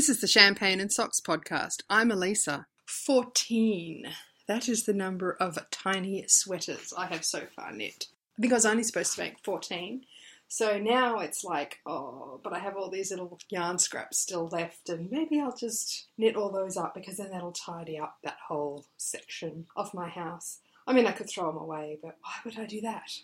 [0.00, 1.82] This is the Champagne and Socks podcast.
[1.90, 2.64] I'm Alisa.
[2.86, 4.06] 14.
[4.48, 8.06] That is the number of tiny sweaters I have so far knit.
[8.38, 10.06] I think I was only supposed to make 14.
[10.48, 14.88] So now it's like, oh, but I have all these little yarn scraps still left,
[14.88, 18.86] and maybe I'll just knit all those up because then that'll tidy up that whole
[18.96, 20.60] section of my house.
[20.86, 23.18] I mean, I could throw them away, but why would I do that?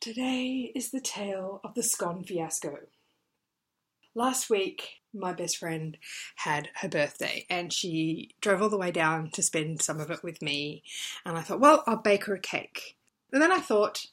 [0.00, 2.78] Today is the tale of the scone fiasco.
[4.14, 5.96] Last week, my best friend
[6.36, 10.22] had her birthday and she drove all the way down to spend some of it
[10.22, 10.82] with me.
[11.24, 12.96] And I thought, well, I'll bake her a cake.
[13.32, 14.06] And then I thought,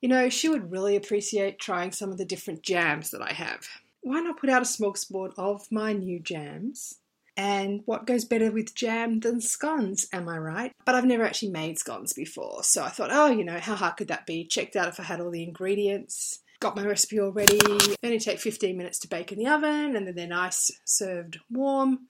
[0.00, 3.66] you know, she would really appreciate trying some of the different jams that I have.
[4.02, 6.98] Why not put out a smorgasbord of my new jams?
[7.36, 10.72] And what goes better with jam than scones, am I right?
[10.86, 13.98] But I've never actually made scones before, so I thought, oh, you know, how hard
[13.98, 14.44] could that be?
[14.46, 17.58] Checked out if I had all the ingredients, got my recipe all ready.
[17.58, 21.38] They only take 15 minutes to bake in the oven, and then they're nice served
[21.50, 22.08] warm.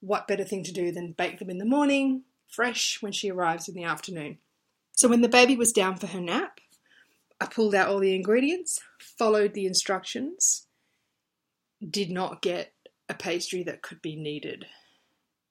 [0.00, 3.68] What better thing to do than bake them in the morning, fresh, when she arrives
[3.68, 4.38] in the afternoon?
[4.92, 6.60] So when the baby was down for her nap,
[7.40, 10.66] I pulled out all the ingredients, followed the instructions,
[11.88, 12.72] did not get
[13.08, 14.66] a pastry that could be kneaded.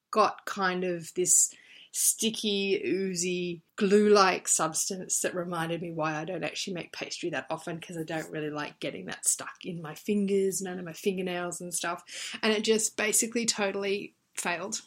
[0.09, 1.53] Got kind of this
[1.91, 7.47] sticky, oozy, glue like substance that reminded me why I don't actually make pastry that
[7.49, 10.93] often because I don't really like getting that stuck in my fingers, none of my
[10.93, 12.03] fingernails and stuff.
[12.41, 14.81] And it just basically totally failed.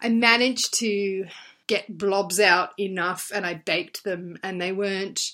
[0.00, 1.26] I managed to
[1.66, 5.32] get blobs out enough and I baked them and they weren't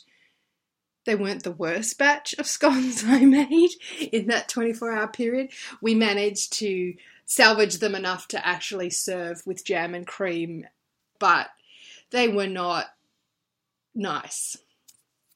[1.06, 3.70] they weren't the worst batch of scones I made
[4.12, 5.50] in that 24 hour period.
[5.80, 10.66] We managed to salvage them enough to actually serve with jam and cream,
[11.18, 11.48] but
[12.10, 12.86] they were not
[13.94, 14.56] nice.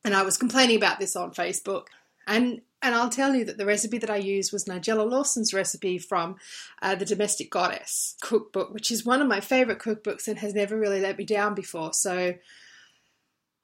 [0.04, 1.86] And I was complaining about this on Facebook.
[2.26, 5.98] And and I'll tell you that the recipe that I used was Nigella Lawson's recipe
[5.98, 6.36] from
[6.80, 10.78] uh, the Domestic Goddess cookbook, which is one of my favorite cookbooks and has never
[10.78, 11.92] really let me down before.
[11.92, 12.34] So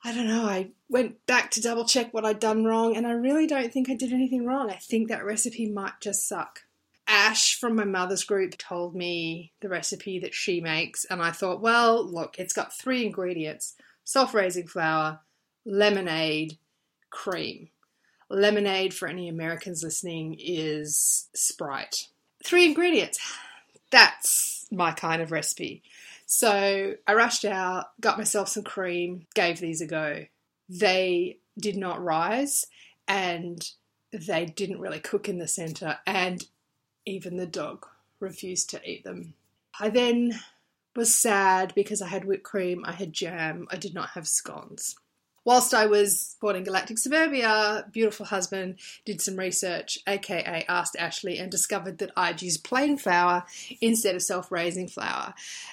[0.04, 3.12] I don't know, I went back to double check what I'd done wrong, and I
[3.12, 4.70] really don't think I did anything wrong.
[4.70, 6.65] I think that recipe might just suck.
[7.08, 11.60] Ash from my mother's group told me the recipe that she makes, and I thought,
[11.60, 13.74] well, look, it's got three ingredients
[14.04, 15.20] self raising flour,
[15.64, 16.58] lemonade,
[17.10, 17.68] cream.
[18.28, 22.08] Lemonade, for any Americans listening, is Sprite.
[22.44, 23.18] Three ingredients.
[23.90, 25.82] That's my kind of recipe.
[26.26, 30.26] So I rushed out, got myself some cream, gave these a go.
[30.68, 32.66] They did not rise
[33.06, 33.64] and
[34.12, 36.44] they didn't really cook in the centre, and
[37.06, 37.86] even the dog
[38.20, 39.34] refused to eat them.
[39.80, 40.38] I then
[40.94, 44.96] was sad because I had whipped cream, I had jam, I did not have scones
[45.46, 51.50] whilst I was supporting Galactic Suburbia, beautiful husband did some research, aka asked Ashley, and
[51.50, 53.44] discovered that I'd used plain flour
[53.80, 55.32] instead of self raising flour,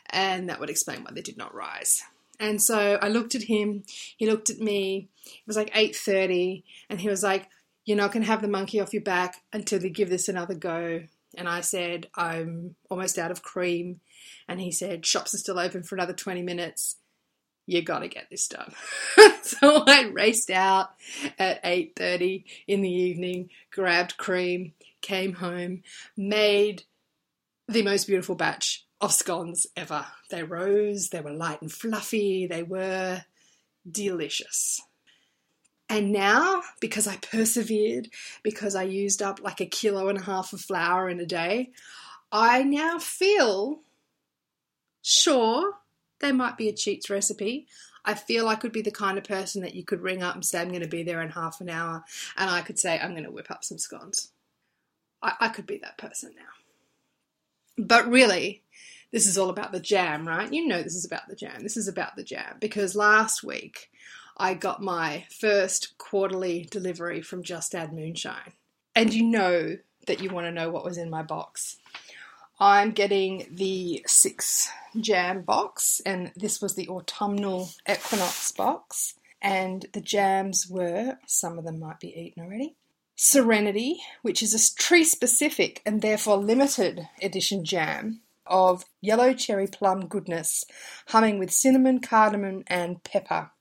[0.10, 2.04] and that would explain why they did not rise.
[2.40, 3.84] And so I looked at him,
[4.16, 7.50] he looked at me, it was like 8.30, and he was like,
[7.86, 10.54] you're not going to have the monkey off your back until you give this another
[10.54, 11.04] go.
[11.36, 14.02] And I said, I'm almost out of cream.
[14.48, 16.98] And he said, shops are still open for another 20 minutes
[17.66, 18.74] you got to get this done.
[19.42, 20.92] so I raced out
[21.40, 25.84] at 8:30 in the evening, grabbed cream, came home,
[26.18, 26.84] made
[27.68, 30.06] the most beautiful batch of scones ever.
[30.30, 33.24] They rose, they were light and fluffy, they were
[33.90, 34.82] delicious.
[35.94, 38.10] And now, because I persevered,
[38.42, 41.70] because I used up like a kilo and a half of flour in a day,
[42.32, 43.82] I now feel
[45.04, 45.76] sure
[46.20, 47.68] they might be a cheats recipe.
[48.04, 50.44] I feel I could be the kind of person that you could ring up and
[50.44, 52.04] say, I'm going to be there in half an hour,
[52.38, 54.32] and I could say, I'm going to whip up some scones.
[55.22, 57.86] I, I could be that person now.
[57.86, 58.64] But really,
[59.12, 60.52] this is all about the jam, right?
[60.52, 61.62] You know, this is about the jam.
[61.62, 63.92] This is about the jam because last week
[64.38, 68.54] I got my first quarterly delivery from Just Add Moonshine.
[68.96, 69.78] And you know
[70.08, 71.78] that you want to know what was in my box.
[72.60, 74.70] I'm getting the six
[75.00, 79.16] jam box, and this was the autumnal equinox box.
[79.42, 82.76] And the jams were, some of them might be eaten already.
[83.16, 90.08] Serenity, which is a tree specific and therefore limited edition jam of yellow cherry plum
[90.08, 90.64] goodness,
[91.08, 93.52] humming with cinnamon, cardamom, and pepper.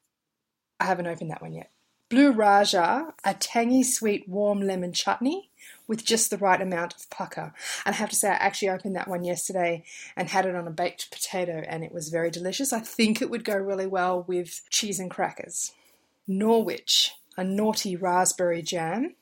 [0.83, 1.71] I haven't opened that one yet.
[2.09, 5.49] Blue Raja, a tangy, sweet, warm lemon chutney
[5.87, 7.55] with just the right amount of pucker.
[7.87, 9.85] And I have to say, I actually opened that one yesterday
[10.17, 12.73] and had it on a baked potato, and it was very delicious.
[12.73, 15.73] I think it would go really well with cheese and crackers.
[16.27, 19.15] Norwich, a naughty raspberry jam,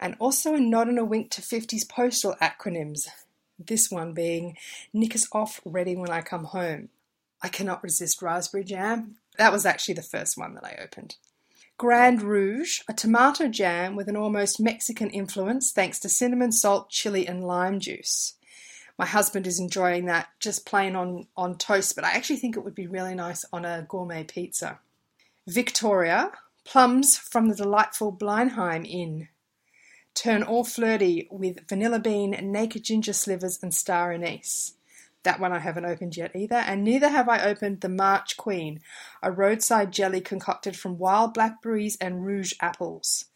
[0.00, 3.08] and also a nod and a wink to 50s postal acronyms.
[3.58, 4.56] This one being
[4.94, 6.88] Nick is off, ready when I come home.
[7.42, 9.16] I cannot resist raspberry jam.
[9.38, 11.16] That was actually the first one that I opened.
[11.78, 17.26] Grand Rouge, a tomato jam with an almost Mexican influence thanks to cinnamon, salt, chili,
[17.26, 18.34] and lime juice.
[18.98, 22.64] My husband is enjoying that just plain on, on toast, but I actually think it
[22.64, 24.80] would be really nice on a gourmet pizza.
[25.46, 26.32] Victoria,
[26.64, 29.28] plums from the delightful Blindheim Inn.
[30.14, 34.74] Turn all flirty with vanilla bean, naked ginger slivers, and star anise.
[35.28, 38.80] That one I haven't opened yet either, and neither have I opened the March Queen,
[39.22, 43.26] a roadside jelly concocted from wild blackberries and rouge apples.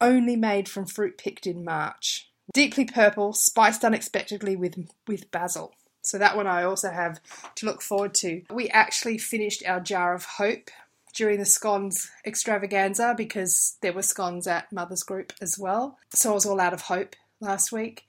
[0.00, 2.28] Only made from fruit picked in March.
[2.52, 5.74] Deeply purple, spiced unexpectedly with, with basil.
[6.02, 7.20] So that one I also have
[7.54, 8.42] to look forward to.
[8.50, 10.70] We actually finished our jar of hope
[11.14, 15.98] during the scones extravaganza because there were scones at Mother's Group as well.
[16.12, 18.06] So I was all out of hope last week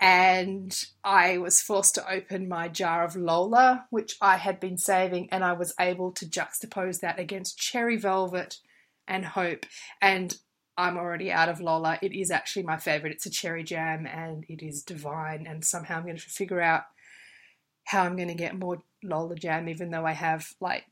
[0.00, 0.74] and
[1.04, 5.44] I was forced to open my jar of Lola, which I had been saving, and
[5.44, 8.58] I was able to juxtapose that against Cherry Velvet
[9.06, 9.66] and Hope.
[10.00, 10.36] And
[10.78, 11.98] I'm already out of Lola.
[12.00, 13.12] It is actually my favorite.
[13.12, 15.46] It's a cherry jam and it is divine.
[15.46, 16.84] And somehow I'm going to figure out
[17.84, 20.84] how I'm going to get more Lola jam, even though I have like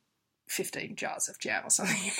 [0.48, 2.12] 15 jars of jam or something in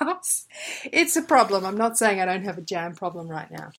[0.00, 0.46] my house.
[0.84, 1.64] It's a problem.
[1.64, 3.70] I'm not saying I don't have a jam problem right now.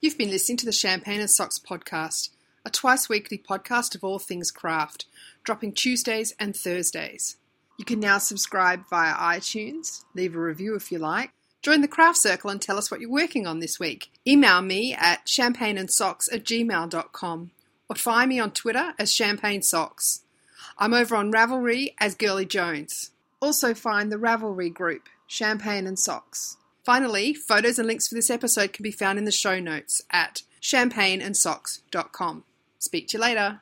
[0.00, 2.28] You've been listening to the Champagne and Socks podcast,
[2.64, 5.06] a twice weekly podcast of all things craft,
[5.42, 7.36] dropping Tuesdays and Thursdays.
[7.78, 12.18] You can now subscribe via iTunes, leave a review if you like, join the craft
[12.18, 14.12] circle and tell us what you're working on this week.
[14.24, 17.50] Email me at champagneandsocks at gmail.com
[17.90, 20.22] or find me on Twitter as Champagne Socks.
[20.78, 23.10] I'm over on Ravelry as Girly Jones.
[23.40, 26.56] Also find the Ravelry group, Champagne and Socks.
[26.88, 30.40] Finally, photos and links for this episode can be found in the show notes at
[30.62, 32.44] champagneandsocks.com.
[32.78, 33.60] Speak to you later.